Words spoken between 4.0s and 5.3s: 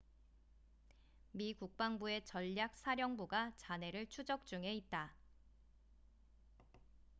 추적 중에 있다